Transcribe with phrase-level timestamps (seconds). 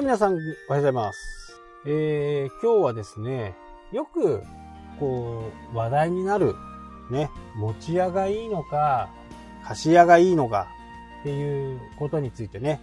[0.00, 1.60] い、皆さん、おはようございます。
[1.86, 3.54] えー、今日はですね、
[3.92, 4.42] よく、
[4.98, 6.54] こう、話題になる、
[7.10, 9.10] ね、持ち屋がいいのか、
[9.62, 10.68] 貸し屋がいいのか、
[11.20, 12.80] っていうことについてね、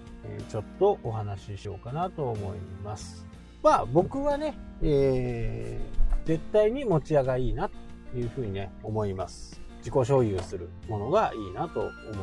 [0.50, 3.26] ちょっとお話ししようかなと思います。
[3.64, 9.60] まあ、僕はね、えー、絶対に持ち屋がいいな、というふうにね、思います。
[9.80, 12.22] 自己所有するものがいいなと思ってい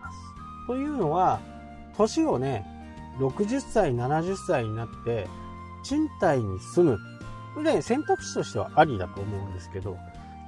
[0.00, 0.18] ます。
[0.66, 1.40] というのは、
[1.96, 2.71] 年をね、
[3.18, 5.28] 60歳、70歳になって、
[5.82, 6.98] 賃貸に住む。
[7.54, 9.96] これね、選択肢としてはありだと思うんですけど、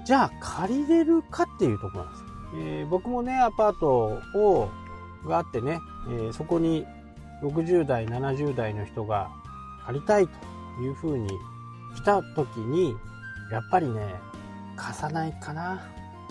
[0.04, 2.24] じゃあ借りれるかっていうとこなんです。
[2.56, 4.70] えー僕もね、アパートを、
[5.26, 6.86] があってね、えーそこに
[7.42, 9.30] 60代、70代の人が
[9.86, 10.32] 借りたいと
[10.82, 11.28] いうふうに
[11.96, 12.94] 来た時に、
[13.50, 14.14] やっぱりね、
[14.76, 15.82] 貸さないかな。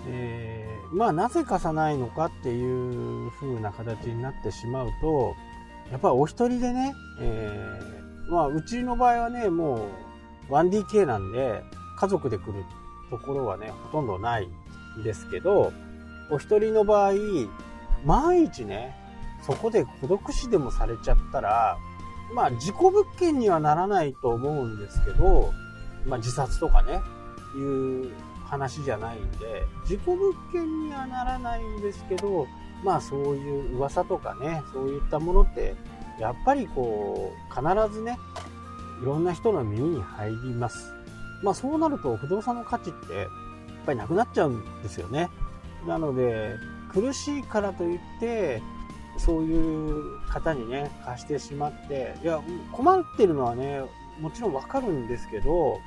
[0.07, 5.33] えーまあなぜ貸さないのかっていう風な形になってしまうと、
[5.93, 7.93] やっぱりお一人でね、えー
[8.27, 9.89] まあうちの場合はね、も
[10.49, 11.63] う 1DK なんで、
[11.99, 12.63] 家族で来る
[13.11, 14.49] ところはね、ほとんどない
[14.99, 15.71] んですけど、
[16.31, 17.13] お一人の場合、
[18.05, 18.95] 万一ね、
[19.45, 21.77] そこで孤独死でもされちゃったら、
[22.33, 25.53] まあ事故物件にはならないと思うんですけど、
[26.05, 27.01] まあ自殺とかね、
[27.55, 28.11] いう
[28.45, 32.47] 話じゃないんで、事故物件にはならないんですけど、
[32.83, 35.75] まあそういう噂とかね、そういったものって、
[36.19, 38.17] やっぱりこう、必ずね、
[39.01, 40.93] いろんな人の耳に入ります。
[41.41, 43.29] まあそうなると不動産の価値って、やっ
[43.85, 45.29] ぱりなくなっちゃうんですよね。
[45.87, 46.55] なので、
[46.89, 48.61] 苦しいからといって、
[49.17, 53.81] そういう方にね、貸してしまって、いや、困ってるのはね、
[54.19, 55.79] もちろんわかるんですけど、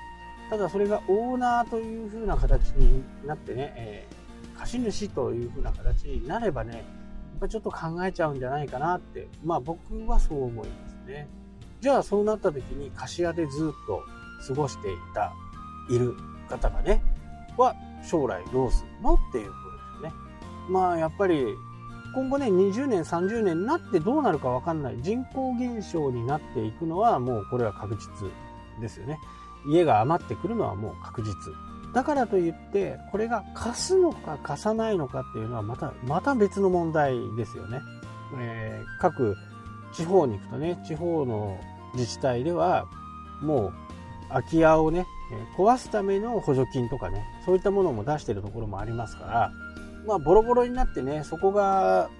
[0.51, 4.26] ただそれがオーナーという風な形になってね、えー
[4.59, 6.83] 貸主という風な形になればね、やっ
[7.41, 11.29] ぱちょっと考えちゃうんじゃないかなって、まあ僕はそう思いますね。
[11.81, 14.03] じゃあそうなった時に貸し屋でずっと
[14.49, 15.33] 過ごしていた、
[15.91, 16.15] いる
[16.49, 17.03] 方がね、
[17.57, 17.75] は
[18.05, 20.15] 将来どうするのっていうことですよね。
[20.69, 21.47] まあやっぱり
[22.15, 24.97] 今後ね、20年、30年になってどうなるかわかんない。
[25.03, 28.31] 人口減少になっていくのはもうこれは確実
[28.81, 29.19] ですよね。
[29.67, 31.35] 家が余ってくるのはもう確実。
[31.95, 37.81] だからといって、これが貸すのか貸さないのかっていうのはまた、また別の問題ですよね。
[38.39, 39.37] えー各
[39.93, 41.59] 地方に行くとね、地方の
[41.95, 42.87] 自治体では、
[43.41, 43.73] もう
[44.29, 45.07] 空き家をね、
[45.57, 49.53] 壊すための補助金とかね、そういったものも出してるところもありますから、
[50.07, 52.11] まあ、ボロボロになってね、そこが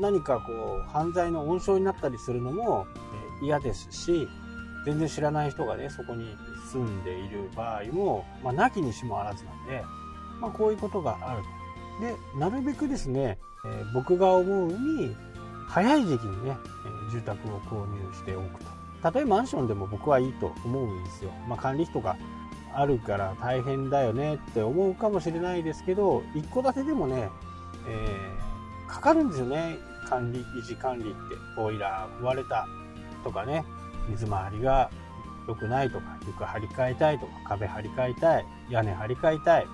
[0.00, 2.86] 何かこう、犯罪の温床になったりするのも
[3.42, 4.26] 嫌ですし、
[4.84, 6.36] 全然知らない人がね、そこに
[6.72, 9.84] 住んでいる場合も、まあ、なきにしもあらずなんで、
[10.40, 11.48] まあ、こういうことがあると。
[12.34, 15.14] で、なるべくですね、えー僕が思うに、
[15.68, 16.56] 早い時期にね、
[16.86, 18.70] えー住宅を購入しておくと。
[19.02, 21.30] たとえマンションでも僕はいいと思うんですよ。
[21.48, 22.16] まあ、管理費とか
[22.74, 27.28] あるから大変だよねって思うかもしれないですけど、一戸建てでもね、
[27.88, 28.48] えー
[28.88, 29.76] かかるんですよね。
[30.08, 31.14] 管理、維持管理って。
[31.56, 32.66] ボイラー壊れた
[33.22, 33.64] とかね、
[34.10, 34.90] 水回りが
[35.46, 39.66] 良くないとか、床張り替えたいとか、壁張り替えたい、屋根張り替えたい。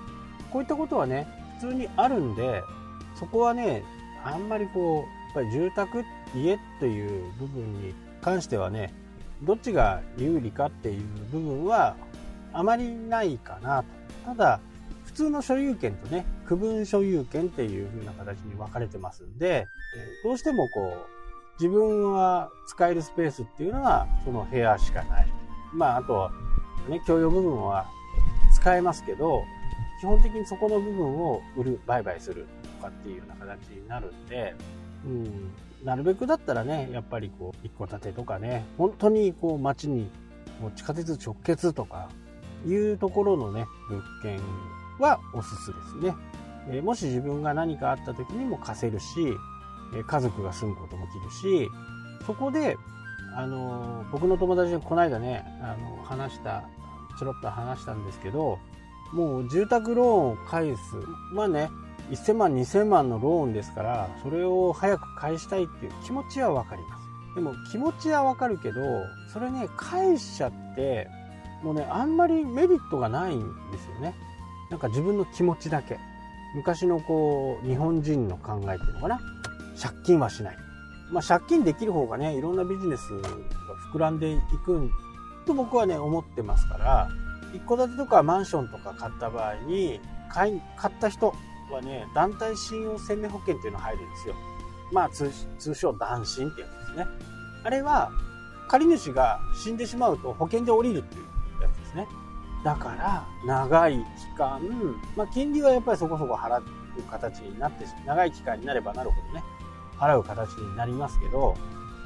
[0.51, 1.27] こういったことはね、
[1.59, 2.63] 普通にあるんで、
[3.15, 3.83] そこはね、
[4.23, 6.03] あんまりこう、やっぱり住宅、
[6.33, 8.93] 家っていう部分に関してはね、
[9.43, 11.95] どっちが有利かっていう部分は
[12.53, 13.87] あまりないかなと。
[14.25, 14.59] ただ、
[15.05, 19.67] 普通の所有権とね、区分所有権っていう風な形に分かれてますんで、
[20.23, 21.14] どうしてもこう、
[21.59, 25.27] 自分は使えるスペースっていうのはその部屋しかない。
[25.73, 26.31] まあ、あとは
[26.89, 27.85] ね、共用部分は
[28.53, 29.43] 使えますけど、
[29.99, 32.45] 基本的にそこの部分を売る、売買する
[32.79, 34.55] とかっていうような形になるんで、
[35.05, 35.51] うん、
[35.83, 40.09] なるべくだったらね、やっぱりこう、一戸建てとかね、本当にこう街に
[40.61, 42.09] もう地下鉄直結とか
[42.65, 44.39] いうところのね、物件
[44.99, 46.15] はおすすですね。
[46.71, 49.05] えもし自分が何かあった時にも貸せるし、
[50.07, 51.71] 家族が住むこともできるし、
[52.25, 52.77] そこで、
[53.35, 56.63] あの僕の友達にこの間ね、あの話した、
[57.19, 58.59] ちょろっと話したんですけど、
[59.13, 60.81] もう住宅ローンを返す。
[61.33, 61.69] まあね、
[62.11, 67.05] 1000万、2000万のローンですから、それを早く返したいっていう気持ちはわかります。
[67.35, 68.81] でも気持ちはわかるけど、
[69.31, 71.07] それね、返しちゃって、
[71.63, 74.15] もうね、あんまりメリットがないんですよね。
[74.69, 75.99] なんか自分の気持ちだけ。
[76.55, 79.19] 昔のこう、日本人の考えっていうのかな。
[79.81, 80.57] 借金はしない。
[81.11, 83.29] まあ借金できる方がね、いろんなビジネスが
[83.93, 84.89] 膨らんでいく
[85.45, 87.09] と僕はね、思ってますから、
[87.53, 89.99] 一戸建てとかマンションとか買った場合に、
[90.29, 91.33] 買い買った人
[91.71, 94.35] はね、団体信用生命保険っていうのが入るんですよ。
[94.91, 97.07] まあ通通称団信ってやつですね。
[97.63, 98.11] あれは、
[98.67, 102.07] 借り主が死んでしまうと保険で降りるっていうやつですね。
[102.63, 104.59] だから、長い期間、
[105.15, 106.63] まあ、金利はやっぱりそこそこ払う
[107.09, 109.43] 形になって、長い期間になればなるほどね、
[109.97, 111.55] 払う形になりますけど、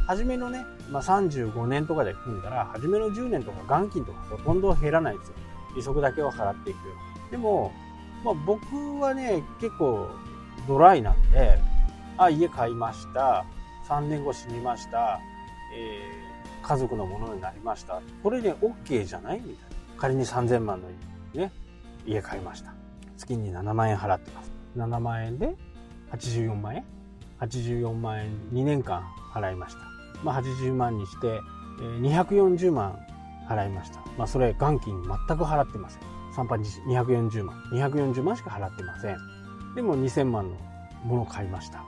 [0.07, 5.35] 初めのね、まあ、35年とかで組んだら、初めの10年とか元金とかほとんど減らないんですよ。
[5.75, 6.77] 利息だけを払っていく。
[7.31, 7.71] でも、
[8.23, 10.09] まあ、僕はね、結構
[10.67, 11.59] ドライなんで、
[12.17, 13.45] あ、家買いました。
[13.87, 15.19] 3年後死にました。
[15.75, 18.01] えー、家族のものになりました。
[18.23, 19.75] これでね、OK じゃないみたいな。
[19.97, 20.87] 仮に3000万の
[21.33, 21.51] 家ね、
[22.05, 22.73] 家買いました。
[23.17, 24.51] 月に7万円払ってます。
[24.75, 25.55] 7万円で
[26.11, 26.85] 84万円
[27.41, 29.03] ?84 万円2年間
[29.33, 29.81] 払いました。
[30.23, 31.39] まあ、80万にして、
[32.01, 32.99] 240万
[33.47, 34.01] 払いました。
[34.17, 36.01] まあ、それ元金全く払ってません。
[36.35, 37.55] 3パ日240万。
[37.71, 39.17] 240万しか払ってません。
[39.75, 40.57] でも2000万の
[41.03, 41.83] ものを買いました。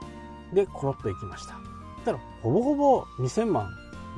[0.52, 1.56] で、コロッと行きました。
[2.04, 3.70] たら、ほぼほぼ2000万。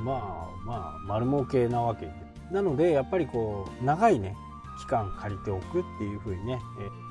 [0.05, 2.11] まあまあ、丸儲けなわけ。
[2.51, 4.37] なので、やっぱりこう、長いね、
[4.81, 6.61] 期間借りておくっていうふうにね、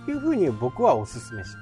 [0.08, 1.56] えいうふうに僕はお勧めします。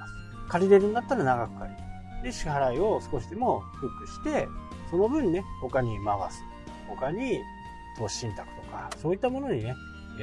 [0.50, 1.91] 借りれるんだったら長く借りる。
[2.24, 4.48] で、支払いを少しでも低くして、
[4.90, 6.44] その分ね、他に回す。
[6.88, 7.40] 他に
[7.98, 9.76] 投資信託とか、そういったものにね、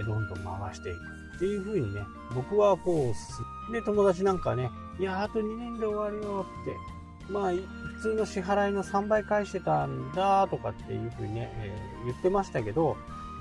[0.06, 0.98] どんどん回していく
[1.36, 2.02] っていう風にね、
[2.34, 3.12] 僕はこ
[3.68, 12.96] う、で、友達なんかね、いや、あと2年で終わるよって、まあ、普通の支払いの3倍返してたんだとかっていう風にね、えー、言ってましたけど、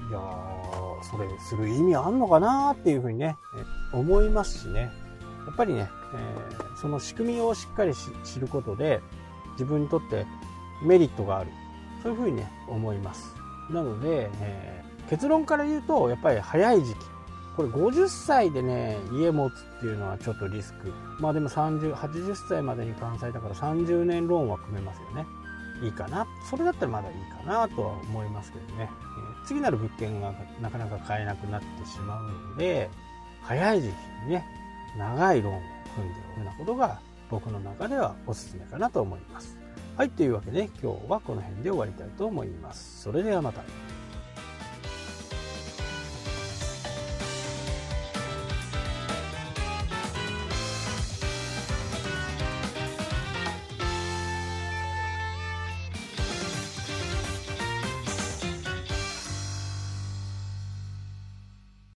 [0.10, 3.38] いやー、それする意味あんのかなっていう風にね、
[3.94, 4.92] 思いますしね。
[5.48, 9.02] やっぱりね、えー、その仕組みをしっかり知ることで、
[9.54, 10.28] 自分にとって
[10.84, 11.50] メリットがある。
[12.04, 13.34] そういうふうにね、思います。
[13.72, 17.00] なので、えー、結論から言うと、やっぱり早い時期。
[17.56, 20.94] これ50歳でね、家持つっていうのはちょっとリスク。
[21.20, 25.26] まあでも30、80歳までに完済だから30年ローンは組めますよね。
[25.82, 26.28] いいかな。
[26.50, 27.16] それだったらまだいい
[27.46, 28.90] かなとは思いますけどね。
[28.92, 32.90] えー、次なる物件がなかなか買えなくなってしまうので、
[33.42, 33.92] 早い時期
[34.26, 34.46] にね、
[34.98, 35.62] 長いローンを
[35.96, 37.00] 組んでおくようなことが
[37.30, 39.58] 僕の中ではおすすめかなと思います。
[39.96, 43.02] はい、というわけで今日はこの辺で終わりたいと思います。
[43.02, 43.62] それではまた。